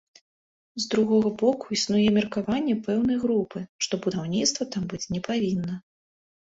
[0.85, 5.73] З другога боку, існуе меркаванне пэўнай групы, што будаўніцтва там быць не павінна.